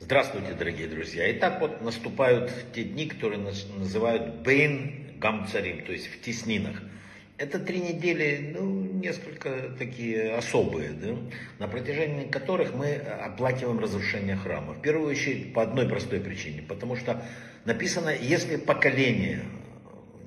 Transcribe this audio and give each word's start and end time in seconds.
Здравствуйте, 0.00 0.54
дорогие 0.58 0.88
друзья. 0.88 1.30
Итак, 1.32 1.60
вот 1.60 1.80
наступают 1.80 2.52
те 2.74 2.82
дни, 2.82 3.06
которые 3.06 3.38
называют 3.78 4.42
Бейн 4.42 5.18
Гамцарим, 5.20 5.84
то 5.84 5.92
есть 5.92 6.08
в 6.08 6.20
теснинах. 6.20 6.82
Это 7.38 7.60
три 7.60 7.78
недели, 7.78 8.52
ну, 8.58 8.82
несколько 8.82 9.76
такие 9.78 10.34
особые, 10.34 10.90
да, 10.90 11.16
на 11.60 11.68
протяжении 11.68 12.26
которых 12.26 12.74
мы 12.74 12.94
оплакиваем 12.94 13.78
разрушение 13.78 14.34
храма. 14.34 14.72
В 14.72 14.82
первую 14.82 15.08
очередь 15.08 15.54
по 15.54 15.62
одной 15.62 15.88
простой 15.88 16.18
причине, 16.18 16.62
потому 16.62 16.96
что 16.96 17.22
написано, 17.64 18.10
если 18.10 18.56
поколение 18.56 19.42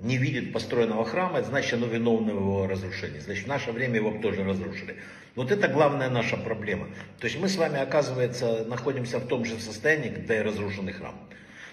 не 0.06 0.18
видит 0.18 0.54
построенного 0.54 1.04
храма, 1.04 1.40
это 1.40 1.48
значит, 1.50 1.74
оно 1.74 1.88
виновно 1.88 2.34
в 2.34 2.38
его 2.38 2.68
разрушении. 2.68 3.20
Значит, 3.20 3.46
в 3.46 3.48
наше 3.48 3.72
время 3.72 3.96
его 3.96 4.12
тоже 4.22 4.44
разрушили. 4.44 4.98
Вот 5.36 5.52
это 5.52 5.68
главная 5.68 6.10
наша 6.10 6.38
проблема. 6.38 6.88
То 7.20 7.26
есть 7.26 7.40
мы 7.40 7.50
с 7.50 7.58
вами, 7.58 7.80
оказывается, 7.80 8.66
находимся 8.66 9.20
в 9.20 9.28
том 9.28 9.46
же 9.46 9.60
состоянии, 9.60 10.10
когда 10.10 10.38
и 10.38 10.42
разрушенный 10.42 10.94
храм. 10.94 11.16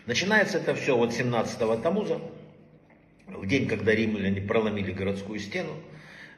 Начинается 0.06 0.58
это 0.58 0.74
все 0.74 0.96
вот 0.96 1.10
17-го 1.10 1.76
Тамуза, 1.76 2.20
в 3.28 3.46
день, 3.46 3.68
когда 3.68 3.94
римляне 3.94 4.40
проломили 4.40 4.92
городскую 4.92 5.38
стену. 5.38 5.74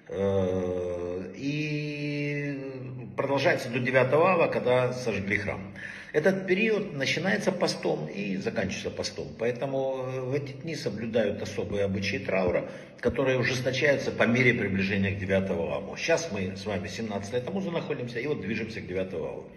Э, 0.09 1.33
и 1.37 2.59
продолжается 3.17 3.71
до 3.71 3.79
9 3.79 4.13
ава, 4.13 4.49
когда 4.49 4.93
сожгли 4.93 5.39
храм. 5.39 5.73
Этот 6.15 6.47
период 6.47 6.93
начинается 6.95 7.51
постом 7.51 8.07
и 8.07 8.37
заканчивается 8.37 8.91
постом. 8.91 9.27
Поэтому 9.37 9.97
э, 10.07 10.21
в 10.21 10.33
эти 10.33 10.53
дни 10.53 10.77
соблюдают 10.77 11.43
особые 11.43 11.87
обычаи 11.87 12.19
траура, 12.19 12.71
которые 13.01 13.37
ужесточаются 13.37 14.13
по 14.13 14.23
мере 14.23 14.55
приближения 14.55 15.11
к 15.11 15.19
9 15.19 15.51
аву. 15.51 15.97
Сейчас 15.97 16.31
мы 16.31 16.57
с 16.57 16.67
вами 16.67 16.87
17 16.87 17.45
тамуза 17.45 17.73
находимся 17.73 18.21
и 18.21 18.29
вот 18.29 18.43
движемся 18.43 18.81
к 18.81 18.87
9 18.87 19.13
аву 19.15 19.51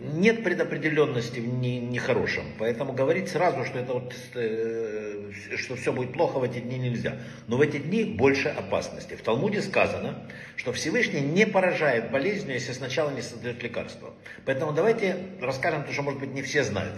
нет 0.00 0.42
предопределенности 0.42 1.40
в 1.40 1.46
нехорошем. 1.46 2.44
Не 2.44 2.52
Поэтому 2.58 2.92
говорить 2.92 3.28
сразу, 3.28 3.64
что, 3.64 3.78
это 3.78 3.92
вот, 3.92 4.14
э, 4.34 5.30
что 5.56 5.76
все 5.76 5.92
будет 5.92 6.12
плохо 6.12 6.38
в 6.38 6.42
эти 6.42 6.58
дни 6.58 6.78
нельзя. 6.78 7.18
Но 7.46 7.56
в 7.56 7.60
эти 7.60 7.76
дни 7.76 8.04
больше 8.04 8.48
опасности. 8.48 9.14
В 9.14 9.22
Талмуде 9.22 9.60
сказано, 9.60 10.26
что 10.56 10.72
Всевышний 10.72 11.20
не 11.20 11.46
поражает 11.46 12.10
болезнью, 12.10 12.54
если 12.54 12.72
сначала 12.72 13.10
не 13.10 13.22
создает 13.22 13.62
лекарство. 13.62 14.14
Поэтому 14.44 14.72
давайте 14.72 15.16
расскажем 15.40 15.84
то, 15.84 15.92
что, 15.92 16.02
может 16.02 16.20
быть, 16.20 16.32
не 16.32 16.42
все 16.42 16.64
знают. 16.64 16.94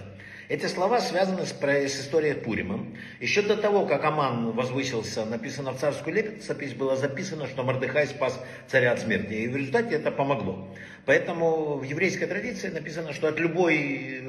Эти 0.52 0.66
слова 0.66 1.00
связаны 1.00 1.46
с, 1.46 1.52
с 1.52 2.00
историей 2.02 2.34
Пурима. 2.34 2.86
Еще 3.20 3.40
до 3.40 3.56
того, 3.56 3.86
как 3.86 4.04
Аман 4.04 4.50
возвысился, 4.50 5.24
написано 5.24 5.72
в 5.72 5.78
царскую 5.78 6.14
летопись, 6.14 6.74
было 6.74 6.94
записано, 6.94 7.46
что 7.46 7.62
Мордыхай 7.62 8.06
спас 8.06 8.38
царя 8.68 8.92
от 8.92 9.00
смерти. 9.00 9.32
И 9.32 9.48
в 9.48 9.56
результате 9.56 9.94
это 9.94 10.10
помогло. 10.10 10.68
Поэтому 11.06 11.76
в 11.76 11.84
еврейской 11.84 12.26
традиции 12.26 12.68
написано, 12.68 13.14
что 13.14 13.28
от 13.28 13.40
любой, 13.40 14.24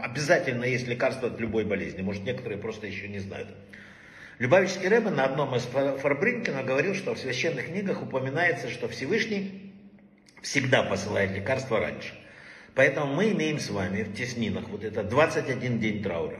обязательно 0.00 0.64
есть 0.64 0.88
лекарство 0.88 1.28
от 1.28 1.38
любой 1.38 1.64
болезни. 1.64 2.02
Может, 2.02 2.24
некоторые 2.24 2.58
просто 2.58 2.88
еще 2.88 3.06
не 3.06 3.20
знают. 3.20 3.54
Любавический 4.40 4.88
Рэбе 4.88 5.10
на 5.10 5.24
одном 5.24 5.54
из 5.54 5.62
Фарбринкина 5.62 6.64
говорил, 6.64 6.96
что 6.96 7.14
в 7.14 7.18
священных 7.20 7.66
книгах 7.66 8.02
упоминается, 8.02 8.68
что 8.68 8.88
Всевышний 8.88 9.72
всегда 10.42 10.82
посылает 10.82 11.30
лекарства 11.30 11.78
раньше. 11.78 12.12
Поэтому 12.74 13.14
мы 13.14 13.30
имеем 13.30 13.58
с 13.58 13.70
вами 13.70 14.02
в 14.02 14.14
теснинах 14.14 14.68
вот 14.68 14.82
это 14.82 15.04
21 15.04 15.78
день 15.78 16.02
траура. 16.02 16.38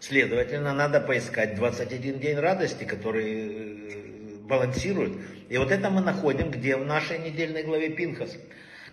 Следовательно, 0.00 0.74
надо 0.74 1.00
поискать 1.00 1.54
21 1.54 2.18
день 2.18 2.36
радости, 2.36 2.84
который 2.84 3.24
э, 3.24 4.36
балансирует. 4.40 5.12
И 5.48 5.56
вот 5.58 5.70
это 5.70 5.88
мы 5.90 6.00
находим 6.00 6.50
где 6.50 6.76
в 6.76 6.84
нашей 6.84 7.18
недельной 7.18 7.62
главе 7.62 7.90
Пинхас. 7.90 8.36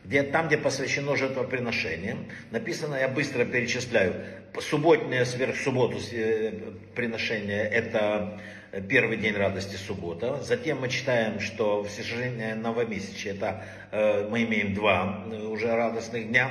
Где, 0.05 0.21
там, 0.21 0.47
где 0.47 0.57
посвящено 0.57 1.15
жертвоприношение, 1.15 2.17
написано, 2.51 2.95
я 2.95 3.07
быстро 3.07 3.45
перечисляю, 3.45 4.15
субботнее 4.59 5.25
сверх 5.25 5.55
субботу 5.55 5.97
э, 6.11 6.51
приношение 6.93 7.63
это 7.63 8.39
первый 8.81 9.17
день 9.17 9.35
радости 9.35 9.75
суббота. 9.75 10.41
Затем 10.41 10.81
мы 10.81 10.89
читаем, 10.89 11.39
что 11.39 11.83
всесожжение 11.83 12.55
новомесячия, 12.55 13.33
это 13.33 13.63
э, 13.91 14.27
мы 14.27 14.43
имеем 14.43 14.73
два 14.73 15.25
э, 15.31 15.45
уже 15.45 15.67
радостных 15.67 16.27
дня. 16.29 16.49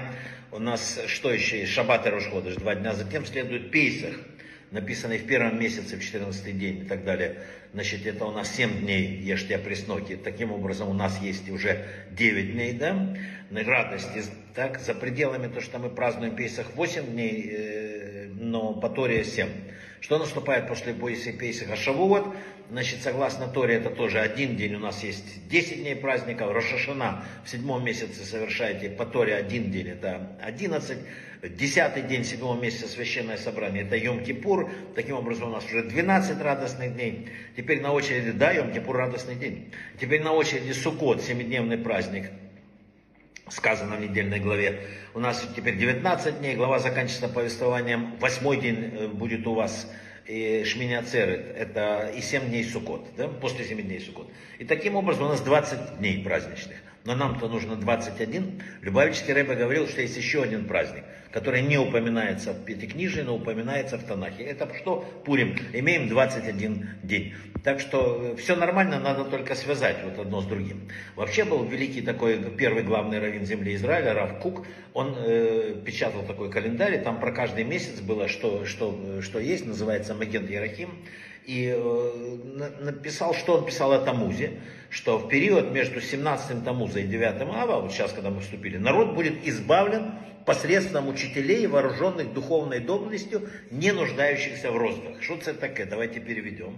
У 0.53 0.61
нас 0.61 1.01
что 1.09 1.33
еще 1.33 1.61
есть? 1.61 1.73
Шаббат 1.73 2.07
и 2.07 2.11
Рошходыш, 2.11 2.55
два 2.57 2.77
дня. 2.77 2.95
Затем 2.95 3.27
следует 3.27 3.73
Пейсах, 3.73 4.15
написанный 4.71 5.19
в 5.19 5.27
первом 5.27 5.59
месяце, 5.59 5.97
в 5.97 6.05
14 6.05 6.57
день 6.57 6.83
и 6.83 6.85
так 6.85 7.05
далее. 7.05 7.39
Значит, 7.73 8.07
это 8.07 8.25
у 8.27 8.31
нас 8.31 8.55
7 8.55 8.83
дней 8.83 9.17
ешьте 9.17 9.59
пресноки. 9.59 10.15
Таким 10.15 10.53
образом, 10.53 10.91
у 10.91 10.95
нас 10.95 11.21
есть 11.21 11.51
уже 11.51 11.87
9 12.13 12.53
дней, 12.53 12.73
да, 12.75 13.17
радости. 13.51 14.23
Так, 14.55 14.79
за 14.79 14.95
пределами 14.95 15.49
то, 15.49 15.61
что 15.61 15.79
мы 15.79 15.89
празднуем 15.89 16.37
Пейсах 16.37 16.77
8 16.77 17.05
дней, 17.07 17.51
э, 17.51 18.29
но 18.39 18.75
по 18.75 18.89
Торе 18.89 19.25
7. 19.25 19.49
Что 20.03 20.19
наступает 20.19 20.67
после 20.67 20.93
Боиса 20.93 21.33
Пейсаха 21.33 21.77
Шавуот? 21.77 22.27
Значит, 22.71 23.03
согласно 23.03 23.47
Торе, 23.47 23.77
это 23.77 23.89
тоже 23.89 24.19
один 24.19 24.57
день. 24.57 24.75
У 24.75 24.81
нас 24.81 25.05
есть 25.05 25.47
10 25.49 25.83
дней 25.83 25.95
праздников. 25.95 26.51
Рошашана 26.51 27.25
в 27.45 27.49
седьмом 27.49 27.85
месяце 27.85 28.25
совершаете 28.25 28.91
по 28.91 29.07
Торе 29.07 29.37
один 29.37 29.71
день. 29.71 29.91
Это 29.91 30.37
11. 30.43 30.99
Десятый 31.57 32.03
день 32.03 32.25
седьмого 32.25 32.61
месяца 32.61 32.89
священное 32.89 33.37
собрание. 33.37 33.85
Это 33.85 33.97
Йом-Кипур. 33.97 34.69
Таким 34.97 35.15
образом, 35.15 35.51
у 35.51 35.53
нас 35.53 35.65
уже 35.67 35.85
12 35.85 36.41
радостных 36.41 36.95
дней. 36.95 37.29
Теперь 37.57 37.81
на 37.81 37.93
очереди, 37.93 38.33
да, 38.33 38.53
Йом-Кипур 38.53 38.95
радостный 38.95 39.37
день. 39.37 39.71
Теперь 40.01 40.25
на 40.25 40.33
очереди 40.33 40.73
Суккот, 40.73 41.23
семидневный 41.23 41.79
праздник 41.79 42.25
сказано 43.49 43.97
в 43.97 44.01
недельной 44.01 44.41
главе. 44.41 44.81
У 45.15 45.21
нас 45.21 45.47
теперь 45.57 45.77
19 45.77 46.41
дней, 46.41 46.55
глава 46.57 46.79
заканчивается 46.79 47.29
повествованием. 47.29 48.17
Восьмой 48.19 48.59
день 48.59 48.93
э, 48.93 49.09
будет 49.09 49.47
у 49.47 49.55
вас 49.55 49.91
и 50.27 50.65
Шмини 50.65 50.95
Ацерет, 50.95 51.55
это 51.57 52.13
и 52.17 52.21
7 52.21 52.49
дней 52.49 52.65
Суккот, 52.65 53.09
да, 53.17 53.29
после 53.29 53.65
7 53.65 53.83
дней 53.83 54.01
Суккот. 54.01 54.31
И 54.59 54.65
таким 54.65 54.97
образом 54.97 55.27
у 55.27 55.29
нас 55.29 55.41
20 55.41 55.99
дней 55.99 56.23
праздничных 56.23 56.77
но 57.05 57.15
нам-то 57.15 57.49
нужно 57.49 57.77
21. 57.77 58.63
Любавический 58.81 59.33
Рэбе 59.33 59.55
говорил, 59.55 59.89
что 59.89 60.03
есть 60.03 60.17
еще 60.17 60.43
один 60.43 60.67
праздник, 60.67 61.05
который 61.33 61.63
не 61.63 61.79
упоминается 61.79 62.53
в 62.53 62.65
Пятикнижии, 62.65 63.23
но 63.23 63.37
упоминается 63.37 63.97
в 63.97 64.05
Танахе. 64.05 64.45
Это 64.45 64.69
что? 64.77 65.01
Пурим. 65.25 65.57
Имеем 65.73 66.09
21 66.09 66.89
день. 67.03 67.35
Так 67.65 67.81
что 67.81 68.33
э, 68.35 68.37
все 68.37 68.55
нормально, 68.55 69.01
надо 69.01 69.25
только 69.25 69.55
связать 69.55 69.97
вот 70.05 70.19
одно 70.19 70.43
с 70.43 70.47
другим. 70.47 70.89
Вообще 71.17 71.45
был 71.45 71.65
великий 71.65 72.03
такой 72.03 72.39
первый 72.57 72.83
главный 72.83 73.19
раввин 73.19 73.47
земли 73.47 73.75
Израиля, 73.75 74.15
Рав 74.15 74.41
Кук. 74.41 74.67
Он 74.93 75.15
э, 75.17 75.77
печатал 75.85 76.23
такой 76.25 76.51
календарь, 76.51 77.03
там 77.03 77.19
про 77.19 77.33
каждый 77.33 77.65
месяц 77.65 78.01
было, 78.01 78.29
что, 78.29 78.67
что, 78.67 79.23
что 79.23 79.39
есть, 79.39 79.65
называется 79.65 80.15
Маген 80.15 80.47
Ярахим 80.47 80.91
и 81.47 81.75
э, 81.77 82.65
написал, 82.81 83.35
что 83.35 83.57
он 83.59 83.67
писал 83.67 83.93
о 83.93 83.99
Тамузе, 83.99 84.61
что 84.91 85.19
в 85.19 85.29
период 85.29 85.73
между 85.73 86.01
17 86.01 86.65
Тамуза 86.65 87.01
и 87.01 87.07
9 87.07 87.43
Ава, 87.43 87.81
вот 87.81 87.93
сейчас, 87.93 88.13
когда 88.13 88.31
мы 88.31 88.41
вступили, 88.41 88.77
народ 88.77 89.15
будет 89.15 89.47
избавлен 89.47 90.13
посредством 90.47 91.09
учителей, 91.09 91.67
вооруженных 91.67 92.33
духовной 92.33 92.81
доблестью, 92.81 93.49
не 93.71 93.93
нуждающихся 93.93 94.71
в 94.71 94.77
розгах. 94.77 95.23
Что 95.23 95.35
это 95.35 95.55
такое? 95.55 95.87
Давайте 95.87 96.21
переведем. 96.21 96.77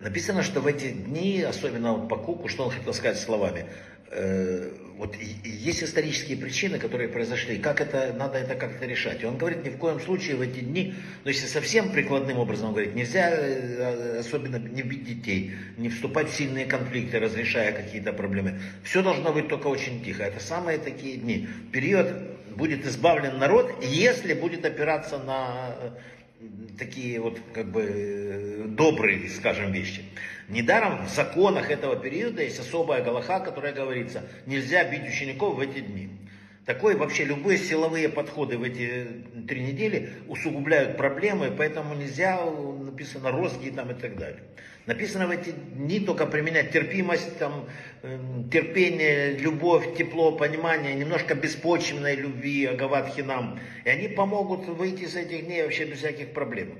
Написано, 0.00 0.44
что 0.44 0.60
в 0.60 0.66
эти 0.68 0.90
дни, 0.90 1.42
особенно 1.42 2.06
по 2.06 2.16
Куку, 2.16 2.48
что 2.48 2.64
он 2.64 2.70
хотел 2.70 2.94
сказать 2.94 3.18
словами, 3.18 3.66
Э, 4.10 4.57
вот 5.08 5.16
есть 5.44 5.82
исторические 5.82 6.36
причины, 6.36 6.78
которые 6.78 7.08
произошли, 7.08 7.58
как 7.58 7.80
это, 7.80 8.14
надо 8.16 8.38
это 8.38 8.54
как-то 8.54 8.86
решать. 8.86 9.22
И 9.22 9.26
он 9.26 9.38
говорит, 9.38 9.64
ни 9.64 9.70
в 9.70 9.78
коем 9.78 10.00
случае 10.00 10.36
в 10.36 10.40
эти 10.40 10.60
дни, 10.60 10.94
но 11.24 11.30
если 11.30 11.46
совсем 11.46 11.90
прикладным 11.90 12.38
образом 12.38 12.72
говорить, 12.72 12.94
нельзя 12.94 13.30
э, 13.30 14.18
особенно 14.18 14.56
не 14.56 14.82
бить 14.82 15.04
детей, 15.04 15.52
не 15.76 15.88
вступать 15.88 16.28
в 16.28 16.34
сильные 16.34 16.66
конфликты, 16.66 17.18
разрешая 17.18 17.72
какие-то 17.72 18.12
проблемы. 18.12 18.60
Все 18.82 19.02
должно 19.02 19.32
быть 19.32 19.48
только 19.48 19.68
очень 19.68 20.04
тихо. 20.04 20.24
Это 20.24 20.40
самые 20.40 20.78
такие 20.78 21.16
дни. 21.16 21.48
Период 21.72 22.08
будет 22.56 22.86
избавлен 22.86 23.38
народ, 23.38 23.72
если 23.82 24.34
будет 24.34 24.64
опираться 24.64 25.18
на 25.18 25.74
такие 26.78 27.20
вот 27.20 27.38
как 27.52 27.70
бы 27.70 28.64
добрые, 28.68 29.28
скажем, 29.28 29.72
вещи. 29.72 30.04
Недаром 30.48 31.06
в 31.06 31.10
законах 31.10 31.70
этого 31.70 31.96
периода 31.96 32.42
есть 32.42 32.58
особая 32.58 33.02
галаха, 33.02 33.40
которая 33.40 33.72
говорится, 33.72 34.22
нельзя 34.46 34.84
бить 34.84 35.06
учеников 35.06 35.56
в 35.56 35.60
эти 35.60 35.80
дни. 35.80 36.08
Такое 36.68 36.98
вообще 36.98 37.24
любые 37.24 37.56
силовые 37.56 38.10
подходы 38.10 38.58
в 38.58 38.62
эти 38.62 39.24
три 39.48 39.62
недели 39.62 40.10
усугубляют 40.26 40.98
проблемы, 40.98 41.50
поэтому 41.50 41.94
нельзя, 41.94 42.44
написано, 42.44 43.30
розги 43.30 43.70
там 43.70 43.90
и 43.90 43.94
так 43.94 44.18
далее. 44.18 44.42
Написано 44.84 45.26
в 45.28 45.30
эти 45.30 45.48
дни 45.48 45.98
только 45.98 46.26
применять 46.26 46.70
терпимость, 46.70 47.38
там, 47.38 47.70
эм, 48.02 48.50
терпение, 48.50 49.30
любовь, 49.38 49.96
тепло, 49.96 50.32
понимание, 50.32 50.94
немножко 50.94 51.34
беспочвенной 51.34 52.16
любви, 52.16 52.66
агават 52.66 53.08
И 53.16 53.88
они 53.88 54.08
помогут 54.08 54.66
выйти 54.66 55.04
из 55.04 55.16
этих 55.16 55.46
дней 55.46 55.62
вообще 55.62 55.86
без 55.86 56.00
всяких 56.00 56.34
проблем. 56.34 56.76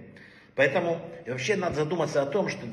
Поэтому 0.54 1.00
вообще 1.24 1.56
надо 1.56 1.76
задуматься 1.76 2.20
о 2.20 2.26
том, 2.26 2.50
что 2.50 2.66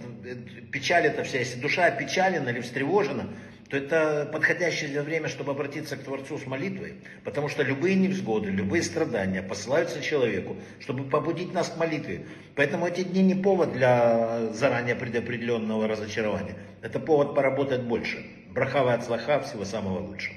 печаль 0.74 1.06
это 1.06 1.24
вся, 1.24 1.38
если 1.38 1.60
душа 1.60 1.86
опечалена 1.86 2.50
или 2.50 2.60
встревожена, 2.60 3.30
то 3.70 3.78
это 3.78 4.30
подходящее 4.32 5.02
время, 5.02 5.28
чтобы 5.28 5.52
обратиться 5.52 5.98
к 5.98 6.04
Творцу 6.04 6.38
с 6.38 6.46
молитвой, 6.46 6.96
потому 7.24 7.50
что 7.50 7.64
любые 7.64 7.96
невзгоды, 7.96 8.52
любые 8.52 8.84
страдания 8.84 9.42
посылаются 9.42 10.02
человеку, 10.02 10.56
чтобы 10.80 11.04
побудить 11.06 11.54
нас 11.54 11.70
к 11.70 11.78
молитве. 11.78 12.26
Поэтому 12.56 12.86
эти 12.88 13.04
дни 13.04 13.24
не 13.24 13.36
повод 13.36 13.74
для 13.74 14.54
заранее 14.54 14.96
предопределенного 14.96 15.88
разочарования. 15.88 16.56
Это 16.82 17.00
повод 17.00 17.34
поработать 17.34 17.82
больше. 17.82 18.24
Брахава 18.54 18.94
от 18.94 19.04
слаха, 19.04 19.42
всего 19.42 19.66
самого 19.66 20.00
лучшего. 20.00 20.36